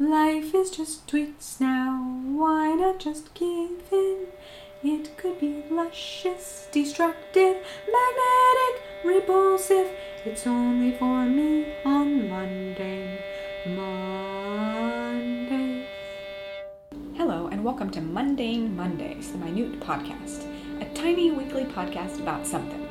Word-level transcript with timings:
Life 0.00 0.54
is 0.54 0.70
just 0.70 1.08
tweets 1.08 1.60
now, 1.60 2.22
why 2.24 2.72
not 2.74 3.00
just 3.00 3.34
give 3.34 3.82
in? 3.90 4.28
It 4.80 5.16
could 5.16 5.40
be 5.40 5.64
luscious, 5.68 6.68
destructive, 6.70 7.56
magnetic, 7.90 8.80
repulsive. 9.04 9.88
It's 10.24 10.46
only 10.46 10.92
for 10.92 11.24
me 11.24 11.74
on 11.84 12.28
Monday, 12.28 13.18
Monday. 13.66 14.78
Hello, 17.16 17.48
and 17.48 17.64
welcome 17.64 17.90
to 17.90 18.00
Mundane 18.00 18.76
Mondays, 18.76 19.32
the 19.32 19.38
Minute 19.38 19.80
Podcast, 19.80 20.46
a 20.80 20.84
tiny 20.94 21.32
weekly 21.32 21.64
podcast 21.64 22.20
about 22.20 22.46
something. 22.46 22.87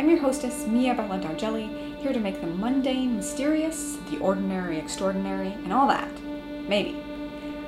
I'm 0.00 0.08
your 0.08 0.20
hostess, 0.20 0.66
Mia 0.66 0.94
Bella 0.94 1.18
Dargelli, 1.18 2.00
here 2.00 2.14
to 2.14 2.20
make 2.20 2.40
the 2.40 2.46
mundane 2.46 3.16
mysterious, 3.16 3.98
the 4.10 4.16
ordinary 4.16 4.78
extraordinary, 4.78 5.48
and 5.48 5.74
all 5.74 5.86
that. 5.88 6.10
Maybe. 6.66 6.96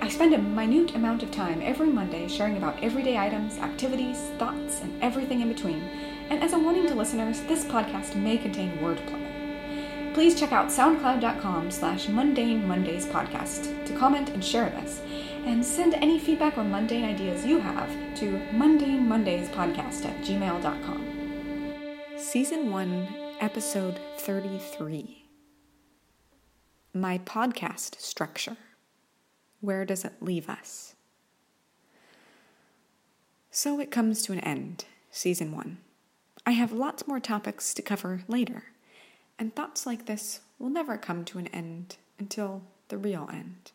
I 0.01 0.09
spend 0.09 0.33
a 0.33 0.39
minute 0.39 0.95
amount 0.95 1.23
of 1.23 1.31
time 1.31 1.61
every 1.63 1.91
Monday 1.91 2.27
sharing 2.29 2.57
about 2.57 2.83
everyday 2.83 3.19
items, 3.19 3.59
activities, 3.59 4.17
thoughts, 4.39 4.81
and 4.81 4.95
everything 5.03 5.43
in 5.43 5.49
between. 5.49 5.83
And 6.31 6.43
as 6.43 6.55
a 6.55 6.59
warning 6.59 6.87
to 6.87 6.95
listeners, 6.95 7.43
this 7.43 7.67
podcast 7.67 8.17
may 8.17 8.39
contain 8.39 8.79
wordplay. 8.79 10.15
Please 10.15 10.35
check 10.41 10.53
out 10.53 10.69
soundcloud.com 10.69 11.71
slash 11.71 12.09
mundane 12.09 12.67
mondays 12.67 13.05
podcast 13.05 13.85
to 13.85 13.95
comment 13.99 14.31
and 14.31 14.43
share 14.43 14.71
this. 14.71 15.03
And 15.45 15.63
send 15.63 15.93
any 15.93 16.19
feedback 16.19 16.57
or 16.57 16.65
mundane 16.65 17.05
ideas 17.05 17.45
you 17.45 17.61
have 17.61 17.91
to 18.21 18.41
mundane 18.55 19.07
mondays 19.07 19.51
podcast 19.51 20.07
at 20.07 20.17
gmail.com. 20.23 21.22
Season 22.33 22.71
1, 22.71 23.09
Episode 23.41 24.01
33 24.17 25.27
My 26.95 27.19
Podcast 27.19 28.01
Structure. 28.01 28.57
Where 29.61 29.85
does 29.85 30.03
it 30.03 30.15
leave 30.19 30.49
us? 30.49 30.95
So 33.51 33.79
it 33.81 33.91
comes 33.91 34.23
to 34.23 34.33
an 34.33 34.41
end, 34.41 34.87
Season 35.11 35.55
1. 35.55 35.77
I 36.47 36.53
have 36.53 36.73
lots 36.73 37.07
more 37.07 37.21
topics 37.21 37.75
to 37.75 37.83
cover 37.83 38.23
later, 38.27 38.65
and 39.39 39.55
thoughts 39.55 39.85
like 39.85 40.07
this 40.07 40.41
will 40.59 40.71
never 40.71 40.97
come 40.97 41.27
to 41.27 41.39
an 41.39 41.49
end 41.49 41.99
until 42.19 42.63
the 42.89 42.97
real 42.97 43.29
end. 43.31 43.73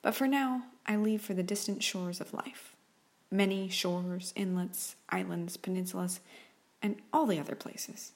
But 0.00 0.14
for 0.14 0.26
now, 0.26 0.62
I 0.86 0.96
leave 0.96 1.20
for 1.20 1.34
the 1.34 1.42
distant 1.42 1.82
shores 1.82 2.18
of 2.18 2.32
life. 2.32 2.74
Many 3.30 3.68
shores, 3.68 4.32
inlets, 4.34 4.96
islands, 5.10 5.58
peninsulas, 5.58 6.20
and 6.84 7.00
all 7.14 7.24
the 7.24 7.40
other 7.40 7.54
places. 7.54 8.12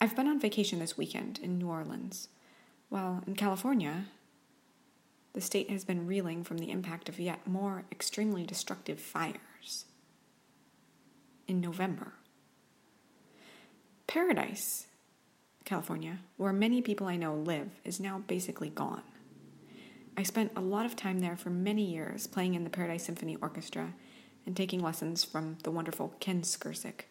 I've 0.00 0.14
been 0.14 0.28
on 0.28 0.38
vacation 0.38 0.78
this 0.78 0.96
weekend 0.96 1.40
in 1.42 1.58
New 1.58 1.68
Orleans, 1.68 2.28
while 2.88 3.24
in 3.26 3.34
California, 3.34 4.04
the 5.32 5.40
state 5.40 5.68
has 5.68 5.84
been 5.84 6.06
reeling 6.06 6.44
from 6.44 6.58
the 6.58 6.70
impact 6.70 7.08
of 7.08 7.18
yet 7.18 7.44
more 7.44 7.82
extremely 7.90 8.44
destructive 8.44 9.00
fires. 9.00 9.86
In 11.48 11.60
November, 11.60 12.12
Paradise, 14.06 14.86
California, 15.64 16.20
where 16.36 16.52
many 16.52 16.80
people 16.80 17.08
I 17.08 17.16
know 17.16 17.34
live, 17.34 17.80
is 17.84 17.98
now 17.98 18.22
basically 18.28 18.70
gone. 18.70 19.02
I 20.16 20.22
spent 20.22 20.52
a 20.54 20.60
lot 20.60 20.86
of 20.86 20.94
time 20.94 21.18
there 21.18 21.36
for 21.36 21.50
many 21.50 21.82
years 21.82 22.28
playing 22.28 22.54
in 22.54 22.62
the 22.62 22.70
Paradise 22.70 23.04
Symphony 23.04 23.36
Orchestra 23.42 23.94
and 24.46 24.56
taking 24.56 24.80
lessons 24.80 25.24
from 25.24 25.58
the 25.64 25.72
wonderful 25.72 26.14
Ken 26.20 26.42
Skirsik 26.42 27.02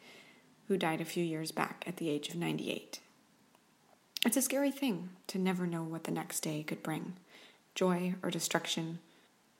who 0.67 0.77
died 0.77 1.01
a 1.01 1.05
few 1.05 1.23
years 1.23 1.51
back 1.51 1.83
at 1.87 1.97
the 1.97 2.09
age 2.09 2.29
of 2.29 2.35
98. 2.35 2.99
It's 4.25 4.37
a 4.37 4.41
scary 4.41 4.71
thing 4.71 5.09
to 5.27 5.37
never 5.37 5.65
know 5.65 5.83
what 5.83 6.03
the 6.03 6.11
next 6.11 6.41
day 6.41 6.63
could 6.63 6.83
bring 6.83 7.13
joy 7.75 8.15
or 8.23 8.31
destruction, 8.31 8.97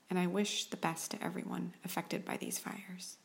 and 0.10 0.18
I 0.18 0.26
wish 0.26 0.66
the 0.66 0.78
best 0.78 1.12
to 1.12 1.24
everyone 1.24 1.74
affected 1.86 2.26
by 2.26 2.38
these 2.38 2.58
fires. 2.58 3.18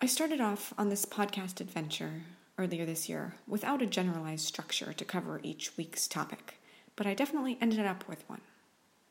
I 0.00 0.06
started 0.06 0.40
off 0.40 0.74
on 0.76 0.88
this 0.88 1.04
podcast 1.04 1.60
adventure 1.60 2.22
earlier 2.58 2.84
this 2.84 3.08
year 3.08 3.34
without 3.46 3.80
a 3.80 3.86
generalized 3.86 4.44
structure 4.44 4.92
to 4.92 5.04
cover 5.04 5.40
each 5.42 5.76
week's 5.76 6.08
topic, 6.08 6.60
but 6.96 7.06
I 7.06 7.14
definitely 7.14 7.58
ended 7.60 7.86
up 7.86 8.08
with 8.08 8.28
one. 8.28 8.40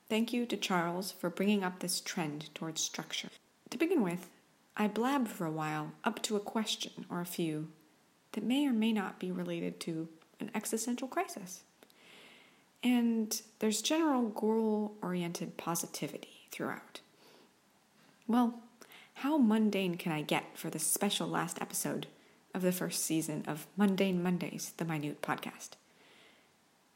Thank 0.10 0.32
you 0.32 0.46
to 0.46 0.58
Charles 0.58 1.12
for 1.12 1.30
bringing 1.30 1.64
up 1.64 1.80
this 1.80 2.02
trend 2.02 2.54
towards 2.54 2.82
structure. 2.82 3.30
To 3.70 3.78
begin 3.78 4.02
with, 4.02 4.30
I 4.80 4.88
blab 4.88 5.28
for 5.28 5.46
a 5.46 5.52
while 5.52 5.94
up 6.04 6.22
to 6.24 6.36
a 6.36 6.40
question 6.40 7.06
or 7.10 7.20
a 7.20 7.26
few 7.26 7.70
that 8.34 8.44
may 8.44 8.68
or 8.68 8.74
may 8.74 8.94
not 8.94 9.20
be 9.20 9.32
related 9.32 9.80
to 9.82 10.08
an 10.40 10.52
existential 10.54 11.08
crisis. 11.08 11.64
And 12.84 13.42
there's 13.58 13.82
general 13.82 14.30
goal 14.30 14.94
oriented 15.02 15.58
positivity 15.58 16.48
throughout. 16.52 17.00
Well, 18.28 18.60
how 19.16 19.40
mundane 19.40 19.96
can 19.96 20.12
I 20.12 20.22
get 20.22 20.56
for 20.56 20.70
this 20.70 20.86
special 20.86 21.28
last 21.28 21.60
episode 21.60 22.06
of 22.54 22.62
the 22.62 22.72
first 22.72 23.04
season 23.04 23.44
of 23.48 23.66
Mundane 23.76 24.22
Mondays, 24.22 24.74
the 24.78 24.86
Minute 24.86 25.24
podcast? 25.24 25.70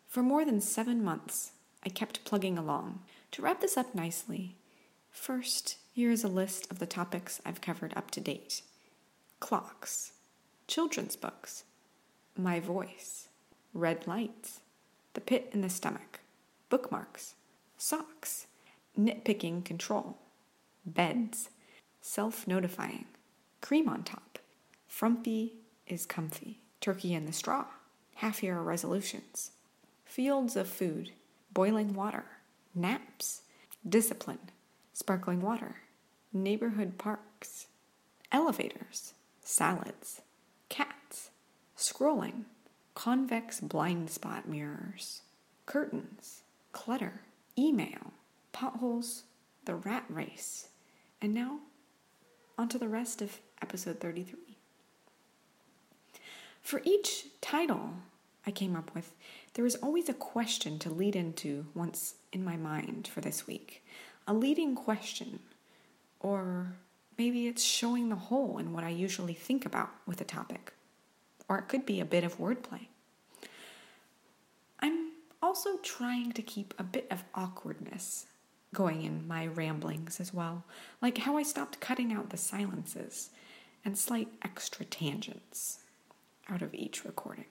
For 0.07 0.21
more 0.21 0.45
than 0.45 0.61
seven 0.61 1.03
months, 1.03 1.53
I 1.83 1.89
kept 1.89 2.25
plugging 2.25 2.59
along. 2.59 2.99
To 3.31 3.41
wrap 3.41 3.61
this 3.61 3.75
up 3.75 3.95
nicely, 3.95 4.55
first, 5.09 5.77
here 5.93 6.09
is 6.09 6.23
a 6.23 6.29
list 6.29 6.71
of 6.71 6.79
the 6.79 6.85
topics 6.85 7.41
I've 7.45 7.59
covered 7.59 7.93
up 7.97 8.11
to 8.11 8.21
date. 8.21 8.61
Clocks, 9.41 10.13
children's 10.65 11.17
books, 11.17 11.65
my 12.37 12.61
voice, 12.61 13.27
red 13.73 14.07
lights, 14.07 14.61
the 15.13 15.21
pit 15.21 15.49
in 15.51 15.59
the 15.59 15.69
stomach, 15.69 16.21
bookmarks, 16.69 17.35
socks, 17.77 18.47
nitpicking 18.97 19.65
control, 19.65 20.17
beds, 20.85 21.49
self 21.99 22.47
notifying, 22.47 23.05
cream 23.59 23.89
on 23.89 24.03
top, 24.03 24.39
frumpy 24.87 25.55
is 25.87 26.05
comfy, 26.05 26.61
turkey 26.79 27.13
in 27.13 27.25
the 27.25 27.33
straw, 27.33 27.65
half 28.15 28.41
year 28.41 28.61
resolutions, 28.61 29.51
fields 30.05 30.55
of 30.55 30.69
food, 30.69 31.11
boiling 31.53 31.93
water, 31.93 32.23
naps, 32.73 33.41
discipline, 33.87 34.39
sparkling 34.93 35.41
water, 35.41 35.77
neighborhood 36.33 36.97
parks, 36.97 37.67
elevators, 38.31 39.13
salads, 39.41 40.21
cats, 40.69 41.31
scrolling, 41.77 42.43
convex 42.95 43.59
blind 43.59 44.09
spot 44.09 44.47
mirrors, 44.47 45.21
curtains, 45.65 46.43
clutter, 46.71 47.21
email, 47.57 48.13
potholes, 48.51 49.23
the 49.65 49.75
rat 49.75 50.05
race, 50.09 50.69
and 51.21 51.33
now 51.33 51.59
onto 52.57 52.77
the 52.77 52.89
rest 52.89 53.21
of 53.21 53.39
episode 53.61 53.99
33. 53.99 54.39
For 56.61 56.81
each 56.83 57.25
title 57.41 57.93
I 58.45 58.51
came 58.51 58.75
up 58.75 58.93
with, 58.93 59.13
there 59.53 59.63
was 59.63 59.75
always 59.75 60.09
a 60.09 60.13
question 60.13 60.79
to 60.79 60.89
lead 60.89 61.15
into 61.15 61.65
once 61.73 62.15
in 62.31 62.43
my 62.43 62.57
mind 62.57 63.07
for 63.07 63.21
this 63.21 63.47
week 63.47 63.83
a 64.27 64.33
leading 64.33 64.75
question, 64.75 65.39
or 66.19 66.73
maybe 67.17 67.47
it's 67.47 67.63
showing 67.63 68.09
the 68.09 68.15
hole 68.15 68.57
in 68.57 68.73
what 68.73 68.83
I 68.83 68.89
usually 68.89 69.33
think 69.33 69.65
about 69.65 69.89
with 70.05 70.21
a 70.21 70.25
topic, 70.25 70.73
or 71.47 71.57
it 71.57 71.67
could 71.67 71.85
be 71.85 71.99
a 71.99 72.05
bit 72.05 72.23
of 72.23 72.37
wordplay. 72.37 72.87
I'm 74.79 75.11
also 75.41 75.77
trying 75.77 76.31
to 76.33 76.41
keep 76.41 76.73
a 76.77 76.83
bit 76.83 77.07
of 77.11 77.23
awkwardness 77.35 78.25
going 78.73 79.03
in 79.03 79.27
my 79.27 79.47
ramblings 79.47 80.19
as 80.19 80.33
well, 80.33 80.63
like 81.01 81.17
how 81.19 81.37
I 81.37 81.43
stopped 81.43 81.81
cutting 81.81 82.13
out 82.13 82.29
the 82.29 82.37
silences 82.37 83.29
and 83.83 83.97
slight 83.97 84.29
extra 84.43 84.85
tangents 84.85 85.79
out 86.49 86.61
of 86.61 86.73
each 86.73 87.03
recording. 87.03 87.45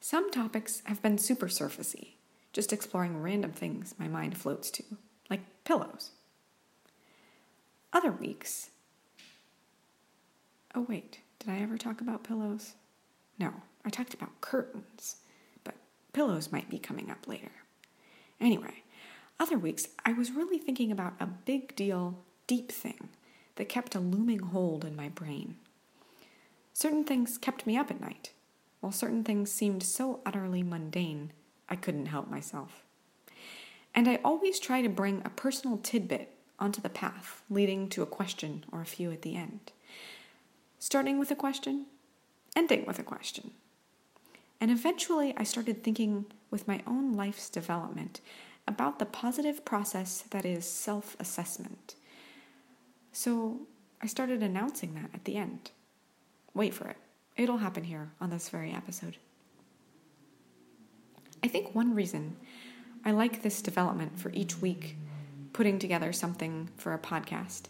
Some 0.00 0.30
topics 0.30 0.82
have 0.84 1.02
been 1.02 1.18
super 1.18 1.46
surfacey, 1.46 2.15
just 2.56 2.72
exploring 2.72 3.20
random 3.20 3.52
things 3.52 3.94
my 3.98 4.08
mind 4.08 4.34
floats 4.34 4.70
to, 4.70 4.82
like 5.28 5.42
pillows. 5.64 6.12
Other 7.92 8.10
weeks. 8.10 8.70
Oh, 10.74 10.86
wait, 10.88 11.20
did 11.38 11.50
I 11.50 11.58
ever 11.58 11.76
talk 11.76 12.00
about 12.00 12.24
pillows? 12.24 12.72
No, 13.38 13.52
I 13.84 13.90
talked 13.90 14.14
about 14.14 14.40
curtains, 14.40 15.16
but 15.64 15.74
pillows 16.14 16.50
might 16.50 16.70
be 16.70 16.78
coming 16.78 17.10
up 17.10 17.28
later. 17.28 17.52
Anyway, 18.40 18.84
other 19.38 19.58
weeks 19.58 19.88
I 20.06 20.14
was 20.14 20.30
really 20.32 20.56
thinking 20.56 20.90
about 20.90 21.12
a 21.20 21.26
big 21.26 21.76
deal, 21.76 22.16
deep 22.46 22.72
thing 22.72 23.10
that 23.56 23.68
kept 23.68 23.94
a 23.94 24.00
looming 24.00 24.38
hold 24.38 24.82
in 24.82 24.96
my 24.96 25.10
brain. 25.10 25.56
Certain 26.72 27.04
things 27.04 27.36
kept 27.36 27.66
me 27.66 27.76
up 27.76 27.90
at 27.90 28.00
night, 28.00 28.30
while 28.80 28.92
certain 28.92 29.24
things 29.24 29.52
seemed 29.52 29.82
so 29.82 30.20
utterly 30.24 30.62
mundane 30.62 31.32
I 31.68 31.76
couldn't 31.76 32.06
help 32.06 32.30
myself. 32.30 32.84
And 33.94 34.08
I 34.08 34.20
always 34.24 34.60
try 34.60 34.82
to 34.82 34.88
bring 34.88 35.22
a 35.24 35.30
personal 35.30 35.78
tidbit 35.78 36.32
onto 36.58 36.80
the 36.80 36.88
path, 36.88 37.42
leading 37.48 37.88
to 37.90 38.02
a 38.02 38.06
question 38.06 38.64
or 38.72 38.80
a 38.80 38.86
few 38.86 39.10
at 39.10 39.22
the 39.22 39.36
end. 39.36 39.72
Starting 40.78 41.18
with 41.18 41.30
a 41.30 41.34
question, 41.34 41.86
ending 42.54 42.84
with 42.86 42.98
a 42.98 43.02
question. 43.02 43.52
And 44.60 44.70
eventually, 44.70 45.34
I 45.36 45.44
started 45.44 45.82
thinking 45.82 46.26
with 46.50 46.68
my 46.68 46.82
own 46.86 47.12
life's 47.12 47.50
development 47.50 48.20
about 48.66 48.98
the 48.98 49.06
positive 49.06 49.64
process 49.64 50.24
that 50.30 50.44
is 50.44 50.64
self 50.64 51.16
assessment. 51.20 51.94
So 53.12 53.60
I 54.02 54.06
started 54.06 54.42
announcing 54.42 54.94
that 54.94 55.10
at 55.14 55.24
the 55.24 55.36
end. 55.36 55.70
Wait 56.54 56.74
for 56.74 56.88
it, 56.88 56.96
it'll 57.36 57.58
happen 57.58 57.84
here 57.84 58.10
on 58.20 58.30
this 58.30 58.48
very 58.48 58.72
episode. 58.72 59.16
I 61.46 61.48
think 61.48 61.76
one 61.76 61.94
reason 61.94 62.34
I 63.04 63.12
like 63.12 63.42
this 63.42 63.62
development 63.62 64.18
for 64.18 64.32
each 64.32 64.60
week, 64.60 64.96
putting 65.52 65.78
together 65.78 66.12
something 66.12 66.70
for 66.76 66.92
a 66.92 66.98
podcast, 66.98 67.66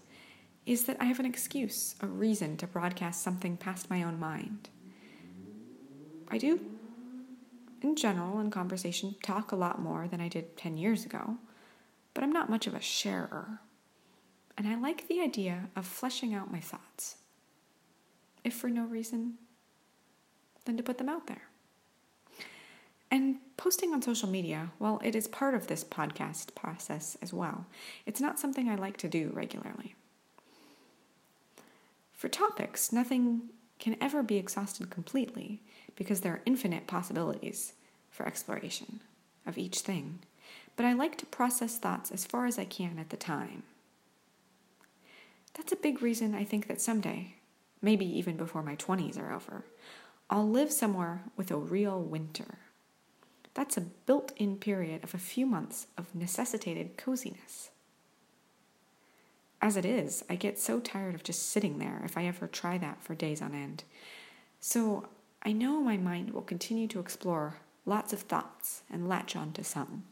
is 0.64 0.86
that 0.86 0.96
I 0.98 1.04
have 1.04 1.20
an 1.20 1.26
excuse, 1.26 1.94
a 2.00 2.06
reason 2.06 2.56
to 2.56 2.66
broadcast 2.66 3.22
something 3.22 3.58
past 3.58 3.90
my 3.90 4.02
own 4.02 4.18
mind. 4.18 4.70
I 6.30 6.38
do 6.38 6.58
in 7.82 7.96
general, 7.96 8.40
in 8.40 8.50
conversation, 8.50 9.14
talk 9.22 9.52
a 9.52 9.56
lot 9.56 9.78
more 9.78 10.08
than 10.08 10.22
I 10.22 10.28
did 10.28 10.56
10 10.56 10.78
years 10.78 11.04
ago, 11.04 11.36
but 12.14 12.24
I'm 12.24 12.32
not 12.32 12.48
much 12.48 12.66
of 12.66 12.72
a 12.72 12.80
sharer. 12.80 13.60
And 14.56 14.66
I 14.66 14.76
like 14.76 15.06
the 15.06 15.20
idea 15.20 15.68
of 15.76 15.84
fleshing 15.84 16.32
out 16.32 16.50
my 16.50 16.60
thoughts. 16.60 17.16
If 18.42 18.54
for 18.54 18.70
no 18.70 18.84
reason, 18.86 19.34
than 20.64 20.78
to 20.78 20.82
put 20.82 20.96
them 20.96 21.10
out 21.10 21.26
there. 21.26 21.50
And 23.10 23.36
posting 23.56 23.92
on 23.92 24.02
social 24.02 24.28
media, 24.28 24.70
well, 24.78 25.00
it 25.04 25.14
is 25.14 25.28
part 25.28 25.54
of 25.54 25.66
this 25.66 25.84
podcast 25.84 26.54
process 26.54 27.16
as 27.22 27.32
well. 27.32 27.66
It's 28.04 28.20
not 28.20 28.38
something 28.38 28.68
I 28.68 28.74
like 28.74 28.96
to 28.98 29.08
do 29.08 29.30
regularly. 29.32 29.94
For 32.12 32.28
topics, 32.28 32.92
nothing 32.92 33.50
can 33.78 33.96
ever 34.00 34.22
be 34.22 34.36
exhausted 34.36 34.90
completely 34.90 35.62
because 35.94 36.22
there 36.22 36.32
are 36.32 36.42
infinite 36.46 36.86
possibilities 36.86 37.74
for 38.10 38.26
exploration 38.26 39.00
of 39.46 39.58
each 39.58 39.80
thing, 39.80 40.20
but 40.76 40.86
I 40.86 40.92
like 40.92 41.16
to 41.18 41.26
process 41.26 41.78
thoughts 41.78 42.10
as 42.10 42.24
far 42.24 42.46
as 42.46 42.58
I 42.58 42.64
can 42.64 42.98
at 42.98 43.10
the 43.10 43.16
time. 43.16 43.62
That's 45.54 45.72
a 45.72 45.76
big 45.76 46.02
reason 46.02 46.34
I 46.34 46.44
think 46.44 46.66
that 46.66 46.80
someday, 46.80 47.34
maybe 47.80 48.06
even 48.18 48.36
before 48.36 48.62
my 48.62 48.76
20s 48.76 49.18
are 49.18 49.32
over, 49.32 49.64
I'll 50.28 50.48
live 50.48 50.72
somewhere 50.72 51.22
with 51.36 51.50
a 51.50 51.56
real 51.56 52.00
winter. 52.00 52.58
That's 53.56 53.78
a 53.78 53.80
built 53.80 54.32
in 54.36 54.58
period 54.58 55.02
of 55.02 55.14
a 55.14 55.18
few 55.18 55.46
months 55.46 55.86
of 55.96 56.14
necessitated 56.14 56.98
coziness. 56.98 57.70
As 59.62 59.78
it 59.78 59.86
is, 59.86 60.22
I 60.28 60.36
get 60.36 60.58
so 60.58 60.78
tired 60.78 61.14
of 61.14 61.22
just 61.22 61.48
sitting 61.48 61.78
there 61.78 62.02
if 62.04 62.18
I 62.18 62.26
ever 62.26 62.46
try 62.48 62.76
that 62.76 63.02
for 63.02 63.14
days 63.14 63.40
on 63.40 63.54
end. 63.54 63.84
So 64.60 65.08
I 65.42 65.52
know 65.52 65.80
my 65.80 65.96
mind 65.96 66.34
will 66.34 66.42
continue 66.42 66.86
to 66.88 67.00
explore 67.00 67.56
lots 67.86 68.12
of 68.12 68.20
thoughts 68.20 68.82
and 68.90 69.08
latch 69.08 69.34
on 69.34 69.52
to 69.52 69.64
some. 69.64 70.04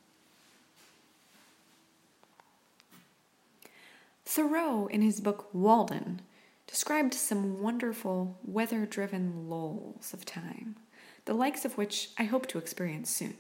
Thoreau, 4.25 4.87
in 4.87 5.02
his 5.02 5.20
book 5.20 5.50
Walden, 5.52 6.23
described 6.67 7.12
some 7.12 7.61
wonderful 7.61 8.38
weather 8.43 8.87
driven 8.87 9.50
lulls 9.50 10.14
of 10.14 10.25
time, 10.25 10.76
the 11.25 11.35
likes 11.35 11.65
of 11.65 11.76
which 11.76 12.11
I 12.19 12.25
hope 12.25 12.47
to 12.49 12.59
experience 12.59 13.11
soon. 13.11 13.37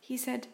He 0.00 0.16
said, 0.16 0.48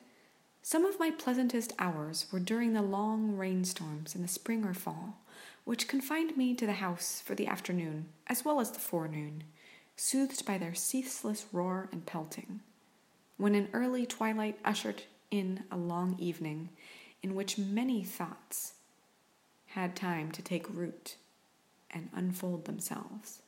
Some 0.63 0.85
of 0.85 0.99
my 0.99 1.11
pleasantest 1.11 1.73
hours 1.79 2.27
were 2.31 2.41
during 2.41 2.73
the 2.73 2.83
long 2.83 3.37
rainstorms 3.37 4.15
in 4.15 4.23
the 4.23 4.29
spring 4.29 4.65
or 4.65 4.75
fall, 4.75 5.19
which 5.65 5.89
confined 5.89 6.37
me 6.37 6.55
to 6.55 6.67
the 6.67 6.75
house 6.75 7.21
for 7.25 7.35
the 7.35 7.47
afternoon 7.47 8.07
as 8.27 8.45
well 8.45 8.61
as 8.61 8.71
the 8.71 8.79
forenoon 8.79 9.45
soothed 9.97 10.47
by 10.47 10.57
their 10.57 10.75
ceaseless 10.75 11.47
roar 11.53 11.89
and 11.93 12.07
pelting, 12.07 12.61
when 13.37 13.55
an 13.55 13.69
early 13.73 14.07
twilight 14.07 14.59
ushered 14.65 15.03
in 15.31 15.65
a 15.71 15.77
long 15.77 16.17
evening 16.19 16.71
in 17.23 17.35
which 17.35 17.59
many 17.59 18.03
thoughts 18.03 18.75
had 19.69 19.95
time 19.95 20.31
to 20.33 20.43
take 20.43 20.69
root 20.75 21.17
and 21.91 22.09
unfold 22.15 22.65
themselves. 22.65 23.43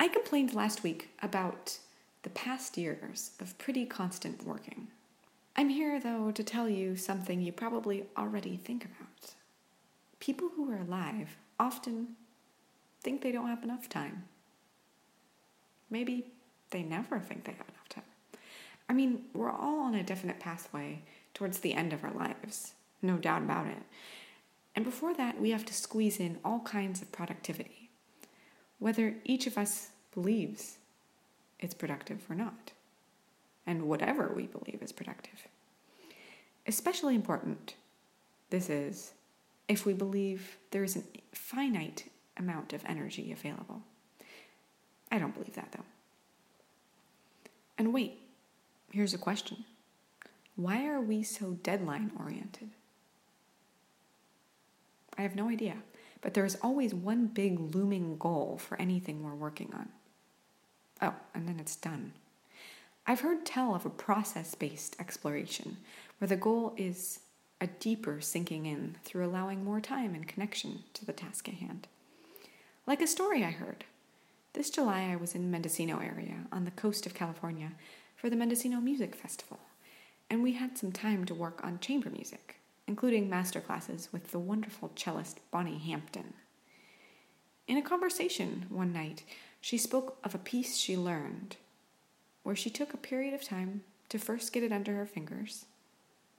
I 0.00 0.08
complained 0.08 0.54
last 0.54 0.82
week 0.82 1.10
about 1.22 1.76
the 2.22 2.30
past 2.30 2.78
years 2.78 3.32
of 3.38 3.58
pretty 3.58 3.84
constant 3.84 4.46
working. 4.46 4.88
I'm 5.54 5.68
here, 5.68 6.00
though, 6.00 6.30
to 6.30 6.42
tell 6.42 6.70
you 6.70 6.96
something 6.96 7.42
you 7.42 7.52
probably 7.52 8.06
already 8.16 8.56
think 8.56 8.86
about. 8.86 9.34
People 10.18 10.48
who 10.56 10.72
are 10.72 10.78
alive 10.78 11.36
often 11.58 12.16
think 13.02 13.20
they 13.20 13.30
don't 13.30 13.48
have 13.48 13.62
enough 13.62 13.90
time. 13.90 14.24
Maybe 15.90 16.28
they 16.70 16.82
never 16.82 17.18
think 17.18 17.44
they 17.44 17.52
have 17.52 17.68
enough 17.68 17.88
time. 17.90 18.04
I 18.88 18.94
mean, 18.94 19.26
we're 19.34 19.52
all 19.52 19.80
on 19.80 19.94
a 19.94 20.02
definite 20.02 20.40
pathway 20.40 21.02
towards 21.34 21.58
the 21.58 21.74
end 21.74 21.92
of 21.92 22.04
our 22.04 22.12
lives, 22.12 22.72
no 23.02 23.18
doubt 23.18 23.42
about 23.42 23.66
it. 23.66 23.82
And 24.74 24.82
before 24.82 25.12
that, 25.12 25.38
we 25.38 25.50
have 25.50 25.66
to 25.66 25.74
squeeze 25.74 26.18
in 26.18 26.38
all 26.42 26.60
kinds 26.60 27.02
of 27.02 27.12
productivity, 27.12 27.79
whether 28.80 29.14
each 29.24 29.46
of 29.46 29.56
us 29.56 29.90
believes 30.12 30.78
it's 31.60 31.74
productive 31.74 32.24
or 32.28 32.34
not, 32.34 32.72
and 33.66 33.82
whatever 33.82 34.32
we 34.34 34.46
believe 34.46 34.82
is 34.82 34.90
productive. 34.90 35.46
Especially 36.66 37.14
important, 37.14 37.74
this 38.48 38.68
is 38.68 39.12
if 39.68 39.86
we 39.86 39.92
believe 39.92 40.56
there 40.72 40.82
is 40.82 40.96
a 40.96 41.02
finite 41.32 42.10
amount 42.36 42.72
of 42.72 42.82
energy 42.86 43.30
available. 43.30 43.82
I 45.12 45.18
don't 45.18 45.34
believe 45.34 45.54
that 45.54 45.72
though. 45.72 45.84
And 47.78 47.92
wait, 47.92 48.18
here's 48.92 49.14
a 49.14 49.18
question 49.18 49.64
Why 50.56 50.86
are 50.86 51.00
we 51.00 51.22
so 51.22 51.58
deadline 51.62 52.10
oriented? 52.18 52.70
I 55.18 55.22
have 55.22 55.36
no 55.36 55.48
idea, 55.48 55.76
but 56.20 56.34
there 56.34 56.44
is 56.44 56.58
always 56.62 56.94
one 56.94 57.26
big 57.26 57.74
looming 57.74 58.16
goal 58.18 58.58
for 58.58 58.80
anything 58.80 59.22
we're 59.22 59.34
working 59.34 59.72
on. 59.74 59.88
Oh, 61.02 61.14
and 61.34 61.48
then 61.48 61.58
it's 61.58 61.76
done. 61.76 62.12
I've 63.06 63.20
heard 63.20 63.46
tell 63.46 63.74
of 63.74 63.86
a 63.86 63.90
process 63.90 64.54
based 64.54 64.96
exploration 65.00 65.78
where 66.18 66.28
the 66.28 66.36
goal 66.36 66.74
is 66.76 67.20
a 67.60 67.66
deeper 67.66 68.20
sinking 68.20 68.66
in 68.66 68.96
through 69.04 69.26
allowing 69.26 69.64
more 69.64 69.80
time 69.80 70.14
and 70.14 70.26
connection 70.26 70.84
to 70.94 71.04
the 71.04 71.12
task 71.12 71.48
at 71.48 71.54
hand. 71.54 71.88
Like 72.86 73.02
a 73.02 73.06
story 73.06 73.44
I 73.44 73.50
heard. 73.50 73.84
This 74.52 74.70
July, 74.70 75.08
I 75.10 75.16
was 75.16 75.34
in 75.34 75.50
Mendocino 75.50 75.98
area 75.98 76.46
on 76.50 76.64
the 76.64 76.70
coast 76.72 77.06
of 77.06 77.14
California 77.14 77.72
for 78.16 78.28
the 78.28 78.36
Mendocino 78.36 78.80
Music 78.80 79.14
Festival, 79.14 79.60
and 80.28 80.42
we 80.42 80.52
had 80.52 80.76
some 80.76 80.92
time 80.92 81.24
to 81.26 81.34
work 81.34 81.60
on 81.64 81.78
chamber 81.78 82.10
music, 82.10 82.59
including 82.90 83.30
master 83.30 83.60
classes 83.60 84.08
with 84.10 84.32
the 84.32 84.38
wonderful 84.40 84.90
cellist 84.96 85.38
Bonnie 85.52 85.78
Hampton. 85.78 86.34
In 87.68 87.76
a 87.76 87.82
conversation 87.82 88.66
one 88.68 88.92
night, 88.92 89.22
she 89.60 89.78
spoke 89.78 90.18
of 90.24 90.34
a 90.34 90.38
piece 90.38 90.76
she 90.76 90.96
learned, 90.96 91.54
where 92.42 92.56
she 92.56 92.68
took 92.68 92.92
a 92.92 92.96
period 92.96 93.32
of 93.32 93.44
time 93.44 93.82
to 94.08 94.18
first 94.18 94.52
get 94.52 94.64
it 94.64 94.72
under 94.72 94.96
her 94.96 95.06
fingers. 95.06 95.66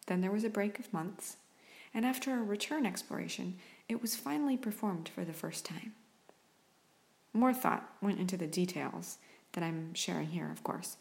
Then 0.08 0.20
there 0.20 0.30
was 0.30 0.44
a 0.44 0.50
break 0.50 0.78
of 0.78 0.92
months, 0.92 1.38
and 1.94 2.06
after 2.06 2.34
a 2.34 2.44
return 2.44 2.86
exploration, 2.86 3.56
it 3.88 4.02
was 4.02 4.18
finally 4.18 4.58
performed 4.58 5.08
for 5.08 5.24
the 5.24 5.32
first 5.32 5.64
time. 5.64 5.94
More 7.32 7.54
thought 7.54 7.94
went 8.02 8.20
into 8.20 8.36
the 8.36 8.46
details 8.46 9.20
that 9.54 9.64
I'm 9.64 9.94
sharing 9.94 10.28
here, 10.28 10.52
of 10.52 10.66
course, 10.66 10.98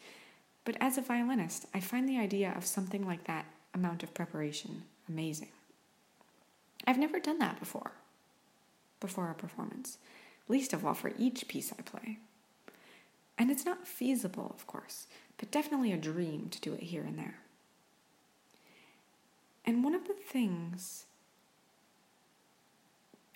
but 0.63 0.77
as 0.79 0.97
a 0.97 1.01
violinist, 1.01 1.65
I 1.73 1.81
find 1.81 2.07
the 2.07 2.19
idea 2.19 2.53
of 2.55 2.65
something 2.65 3.05
like 3.05 3.25
that 3.25 3.47
amount 3.73 4.01
of 4.01 4.13
preparation 4.13 4.83
amazing. 5.11 5.49
I've 6.87 6.97
never 6.97 7.19
done 7.19 7.39
that 7.39 7.59
before, 7.59 7.91
before 8.99 9.29
a 9.29 9.35
performance, 9.35 9.97
least 10.47 10.73
of 10.73 10.85
all 10.85 10.93
for 10.93 11.11
each 11.17 11.47
piece 11.47 11.73
I 11.77 11.81
play. 11.81 12.19
And 13.37 13.51
it's 13.51 13.65
not 13.65 13.87
feasible, 13.87 14.55
of 14.55 14.67
course, 14.67 15.07
but 15.37 15.51
definitely 15.51 15.91
a 15.91 15.97
dream 15.97 16.47
to 16.49 16.61
do 16.61 16.73
it 16.73 16.83
here 16.83 17.03
and 17.03 17.17
there. 17.17 17.35
And 19.65 19.83
one 19.83 19.95
of 19.95 20.07
the 20.07 20.13
things 20.13 21.05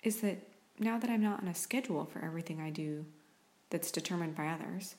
is 0.02 0.20
that 0.20 0.38
now 0.78 0.98
that 0.98 1.10
I'm 1.10 1.22
not 1.22 1.42
on 1.42 1.48
a 1.48 1.54
schedule 1.54 2.04
for 2.04 2.24
everything 2.24 2.60
I 2.60 2.70
do 2.70 3.04
that's 3.70 3.90
determined 3.90 4.34
by 4.34 4.48
others, 4.48 4.94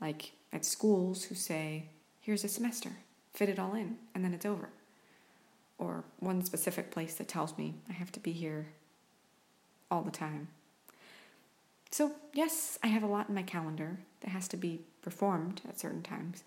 like 0.00 0.32
at 0.52 0.64
schools 0.64 1.24
who 1.24 1.34
say, 1.34 1.86
here's 2.20 2.44
a 2.44 2.48
semester, 2.48 2.90
fit 3.34 3.48
it 3.48 3.58
all 3.58 3.74
in, 3.74 3.96
and 4.14 4.24
then 4.24 4.34
it's 4.34 4.46
over. 4.46 4.70
Or 5.78 6.04
one 6.20 6.42
specific 6.44 6.90
place 6.90 7.14
that 7.14 7.28
tells 7.28 7.56
me 7.58 7.74
I 7.88 7.92
have 7.92 8.10
to 8.12 8.20
be 8.20 8.32
here 8.32 8.68
all 9.90 10.02
the 10.02 10.10
time. 10.10 10.48
So, 11.90 12.12
yes, 12.34 12.78
I 12.82 12.88
have 12.88 13.02
a 13.02 13.06
lot 13.06 13.28
in 13.28 13.34
my 13.34 13.42
calendar 13.42 13.98
that 14.20 14.30
has 14.30 14.48
to 14.48 14.56
be 14.56 14.80
performed 15.02 15.62
at 15.68 15.78
certain 15.78 16.02
times, 16.02 16.42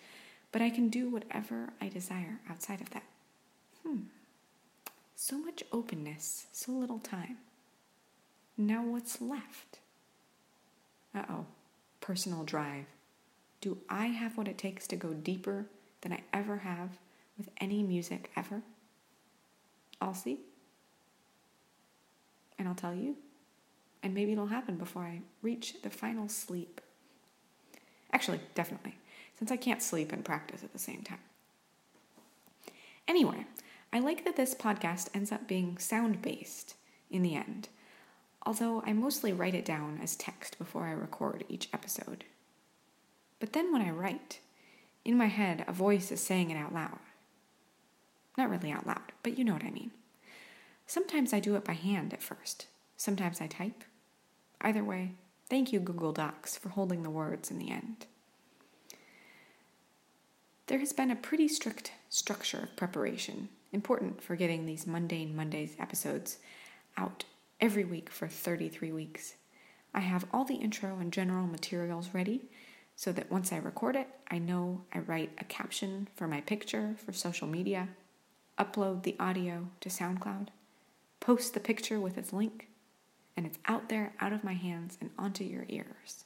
but 0.52 0.62
I 0.62 0.70
can 0.70 0.90
do 0.90 1.10
whatever 1.10 1.70
I 1.82 1.88
desire 1.90 2.40
outside 2.50 2.82
of 2.82 2.90
that. 2.92 3.04
Hmm. 3.86 4.02
So 5.16 5.38
much 5.38 5.64
openness, 5.72 6.48
so 6.52 6.72
little 6.72 7.00
time. 7.00 7.38
Now, 8.58 8.84
what's 8.84 9.22
left? 9.22 9.80
Uh 11.16 11.24
oh, 11.30 11.46
personal 12.02 12.44
drive, 12.44 12.86
Do 13.62 13.78
I 13.90 14.08
have 14.08 14.38
what 14.38 14.48
it 14.48 14.58
takes 14.58 14.88
to 14.88 14.96
go 14.96 15.14
deeper 15.14 15.66
than 16.02 16.14
I 16.14 16.22
ever 16.34 16.58
have 16.60 16.98
with 17.38 17.50
any 17.60 17.84
music 17.84 18.32
ever? 18.36 18.62
I'll 20.02 20.14
see. 20.14 20.40
And 22.58 22.68
I'll 22.68 22.76
tell 22.76 22.94
you. 22.94 23.16
And 24.02 24.14
maybe 24.14 24.32
it'll 24.32 24.48
happen 24.48 24.78
before 24.78 25.04
I 25.04 25.22
reach 25.42 25.76
the 25.82 25.90
final 25.90 26.30
sleep. 26.30 26.82
Actually, 28.12 28.40
definitely, 28.56 28.96
since 29.38 29.52
I 29.52 29.58
can't 29.58 29.82
sleep 29.82 30.12
and 30.12 30.24
practice 30.24 30.64
at 30.64 30.74
the 30.74 30.80
same 30.80 31.02
time. 31.04 31.20
Anyway, 33.08 33.46
I 33.92 34.00
like 34.00 34.24
that 34.26 34.36
this 34.36 34.56
podcast 34.56 35.10
ends 35.14 35.32
up 35.32 35.48
being 35.48 35.78
sound 35.78 36.22
based 36.22 36.76
in 37.10 37.24
the 37.24 37.36
end, 37.36 37.70
although 38.46 38.84
I 38.86 38.94
mostly 38.94 39.34
write 39.34 39.56
it 39.56 39.66
down 39.66 40.00
as 40.02 40.16
text 40.16 40.58
before 40.58 40.86
I 40.86 40.92
record 40.92 41.44
each 41.50 41.70
episode. 41.74 42.24
But 43.40 43.54
then 43.54 43.72
when 43.72 43.82
I 43.82 43.90
write, 43.90 44.40
in 45.04 45.18
my 45.18 45.28
head, 45.28 45.66
a 45.68 45.74
voice 45.74 46.12
is 46.12 46.22
saying 46.22 46.52
it 46.52 46.58
out 46.58 46.74
loud. 46.74 47.00
Not 48.38 48.50
really 48.50 48.72
out 48.72 48.88
loud, 48.88 49.12
but 49.24 49.38
you 49.38 49.44
know 49.44 49.54
what 49.54 49.64
I 49.64 49.72
mean. 49.72 49.92
Sometimes 50.88 51.34
I 51.34 51.40
do 51.40 51.56
it 51.56 51.66
by 51.66 51.74
hand 51.74 52.14
at 52.14 52.24
first, 52.24 52.68
sometimes 52.98 53.42
I 53.42 53.48
type. 53.48 53.84
Either 54.62 54.84
way, 54.84 55.12
thank 55.50 55.72
you, 55.72 55.80
Google 55.80 56.14
Docs, 56.14 56.58
for 56.58 56.70
holding 56.70 57.04
the 57.04 57.10
words 57.10 57.52
in 57.52 57.60
the 57.60 57.70
end. 57.70 58.06
There 60.68 60.80
has 60.80 60.94
been 60.94 61.10
a 61.10 61.16
pretty 61.16 61.48
strict 61.48 61.94
structure 62.10 62.60
of 62.60 62.76
preparation, 62.76 63.50
important 63.72 64.22
for 64.22 64.36
getting 64.36 64.66
these 64.66 64.86
Mundane 64.86 65.36
Mondays 65.36 65.76
episodes 65.80 66.38
out 66.98 67.24
every 67.60 67.84
week 67.84 68.10
for 68.10 68.28
33 68.28 68.92
weeks. 68.92 69.36
I 69.94 70.02
have 70.02 70.26
all 70.32 70.46
the 70.46 70.56
intro 70.56 70.98
and 71.00 71.12
general 71.12 71.48
materials 71.48 72.10
ready 72.14 72.50
so 72.96 73.12
that 73.14 73.32
once 73.32 73.52
I 73.52 73.58
record 73.58 73.96
it, 73.96 74.08
I 74.30 74.38
know 74.38 74.82
I 74.94 75.00
write 75.00 75.32
a 75.40 75.44
caption 75.46 76.08
for 76.16 76.28
my 76.28 76.42
picture 76.42 76.96
for 77.04 77.14
social 77.14 77.48
media, 77.48 77.90
upload 78.60 79.04
the 79.04 79.16
audio 79.20 79.68
to 79.82 79.90
SoundCloud, 79.90 80.50
post 81.20 81.54
the 81.54 81.60
picture 81.60 82.00
with 82.00 82.18
its 82.18 82.34
link, 82.34 82.68
and 83.38 83.46
it's 83.46 83.60
out 83.66 83.90
there 83.90 84.14
out 84.20 84.34
of 84.34 84.44
my 84.44 84.54
hands 84.54 84.98
and 85.00 85.10
onto 85.18 85.44
your 85.44 85.66
ears. 85.70 86.26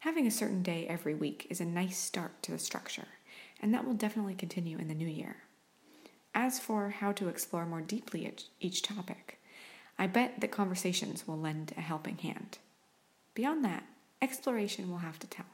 Having 0.00 0.26
a 0.26 0.30
certain 0.30 0.62
day 0.62 0.86
every 0.88 1.14
week 1.14 1.46
is 1.48 1.60
a 1.60 1.64
nice 1.64 1.96
start 1.96 2.42
to 2.42 2.50
the 2.50 2.58
structure, 2.58 3.08
and 3.60 3.72
that 3.72 3.86
will 3.86 3.94
definitely 3.94 4.34
continue 4.34 4.78
in 4.78 4.88
the 4.88 4.94
new 4.94 5.08
year. 5.08 5.36
As 6.34 6.58
for 6.58 6.90
how 6.90 7.12
to 7.12 7.28
explore 7.28 7.64
more 7.64 7.80
deeply 7.80 8.30
each 8.60 8.82
topic, 8.82 9.40
I 9.98 10.08
bet 10.08 10.40
that 10.40 10.50
conversations 10.50 11.26
will 11.28 11.38
lend 11.38 11.72
a 11.76 11.80
helping 11.80 12.18
hand. 12.18 12.58
Beyond 13.34 13.64
that, 13.64 13.84
Exploration 14.24 14.90
will 14.90 14.98
have 14.98 15.18
to 15.18 15.26
tell. 15.26 15.44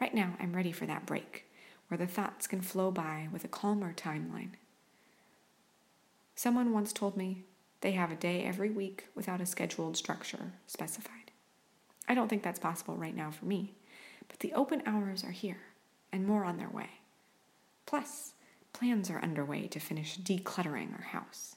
Right 0.00 0.14
now, 0.14 0.34
I'm 0.38 0.54
ready 0.54 0.70
for 0.70 0.86
that 0.86 1.06
break, 1.06 1.44
where 1.88 1.98
the 1.98 2.06
thoughts 2.06 2.46
can 2.46 2.60
flow 2.60 2.90
by 2.90 3.28
with 3.32 3.44
a 3.44 3.48
calmer 3.48 3.92
timeline. 3.92 4.52
Someone 6.34 6.72
once 6.72 6.92
told 6.92 7.16
me 7.16 7.44
they 7.80 7.92
have 7.92 8.12
a 8.12 8.16
day 8.16 8.44
every 8.44 8.70
week 8.70 9.06
without 9.14 9.40
a 9.40 9.46
scheduled 9.46 9.96
structure 9.96 10.52
specified. 10.66 11.30
I 12.08 12.14
don't 12.14 12.28
think 12.28 12.42
that's 12.42 12.58
possible 12.58 12.96
right 12.96 13.16
now 13.16 13.30
for 13.30 13.44
me, 13.44 13.74
but 14.28 14.40
the 14.40 14.52
open 14.52 14.82
hours 14.86 15.24
are 15.24 15.32
here 15.32 15.60
and 16.12 16.26
more 16.26 16.44
on 16.44 16.56
their 16.56 16.68
way. 16.68 16.90
Plus, 17.86 18.32
plans 18.72 19.10
are 19.10 19.22
underway 19.22 19.66
to 19.68 19.80
finish 19.80 20.18
decluttering 20.18 20.92
our 20.94 21.06
house. 21.06 21.56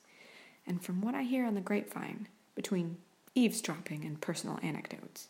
And 0.65 0.81
from 0.83 1.01
what 1.01 1.15
I 1.15 1.23
hear 1.23 1.45
on 1.45 1.55
the 1.55 1.61
grapevine, 1.61 2.27
between 2.55 2.97
eavesdropping 3.35 4.03
and 4.05 4.21
personal 4.21 4.59
anecdotes, 4.61 5.29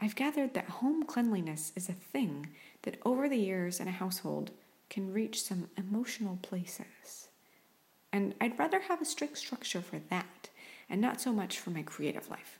I've 0.00 0.16
gathered 0.16 0.54
that 0.54 0.68
home 0.68 1.04
cleanliness 1.04 1.72
is 1.76 1.88
a 1.88 1.92
thing 1.92 2.48
that 2.82 2.98
over 3.04 3.28
the 3.28 3.36
years 3.36 3.78
in 3.78 3.88
a 3.88 3.92
household 3.92 4.50
can 4.90 5.12
reach 5.12 5.42
some 5.42 5.70
emotional 5.76 6.38
places. 6.42 7.28
And 8.12 8.34
I'd 8.40 8.58
rather 8.58 8.80
have 8.80 9.00
a 9.00 9.06
strict 9.06 9.38
structure 9.38 9.80
for 9.80 10.00
that 10.10 10.50
and 10.90 11.00
not 11.00 11.20
so 11.20 11.32
much 11.32 11.58
for 11.58 11.70
my 11.70 11.82
creative 11.82 12.28
life. 12.28 12.58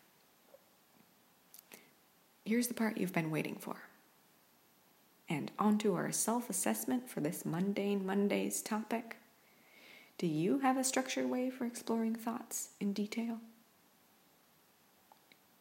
Here's 2.45 2.69
the 2.69 2.75
part 2.75 2.97
you've 2.97 3.13
been 3.13 3.31
waiting 3.31 3.57
for. 3.57 3.77
And 5.29 5.51
on 5.59 5.79
to 5.79 5.95
our 5.95 6.11
self 6.13 6.51
assessment 6.51 7.09
for 7.09 7.21
this 7.21 7.45
mundane 7.45 8.05
Mondays 8.05 8.63
topic. 8.63 9.17
Do 10.19 10.27
you 10.27 10.61
have 10.61 10.77
a 10.77 10.85
structured 10.85 11.29
way 11.29 11.51
for 11.51 11.65
exploring 11.65 12.15
thoughts 12.15 12.71
in 12.81 12.93
detail? 12.93 13.41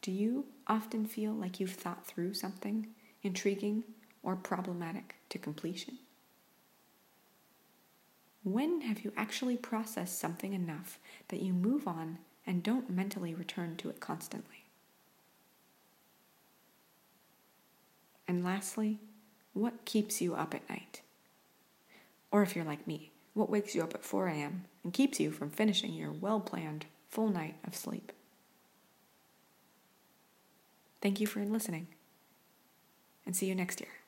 Do 0.01 0.11
you 0.11 0.45
often 0.65 1.05
feel 1.05 1.31
like 1.31 1.59
you've 1.59 1.73
thought 1.73 2.07
through 2.07 2.33
something 2.33 2.87
intriguing 3.21 3.83
or 4.23 4.35
problematic 4.35 5.15
to 5.29 5.37
completion? 5.37 5.99
When 8.43 8.81
have 8.81 9.03
you 9.03 9.13
actually 9.15 9.57
processed 9.57 10.17
something 10.19 10.53
enough 10.53 10.97
that 11.27 11.41
you 11.41 11.53
move 11.53 11.87
on 11.87 12.17
and 12.47 12.63
don't 12.63 12.89
mentally 12.89 13.35
return 13.35 13.75
to 13.77 13.89
it 13.89 13.99
constantly? 13.99 14.65
And 18.27 18.43
lastly, 18.43 18.97
what 19.53 19.85
keeps 19.85 20.19
you 20.21 20.33
up 20.33 20.55
at 20.55 20.67
night? 20.67 21.01
Or 22.31 22.41
if 22.41 22.55
you're 22.55 22.65
like 22.65 22.87
me, 22.87 23.11
what 23.35 23.49
wakes 23.51 23.75
you 23.75 23.83
up 23.83 23.93
at 23.93 24.03
4 24.03 24.27
a.m. 24.29 24.65
and 24.83 24.93
keeps 24.93 25.19
you 25.19 25.31
from 25.31 25.51
finishing 25.51 25.93
your 25.93 26.11
well 26.11 26.39
planned 26.39 26.85
full 27.09 27.29
night 27.29 27.55
of 27.63 27.75
sleep? 27.75 28.11
Thank 31.01 31.19
you 31.19 31.27
for 31.27 31.43
listening, 31.43 31.87
and 33.25 33.35
see 33.35 33.47
you 33.47 33.55
next 33.55 33.81
year. 33.81 34.00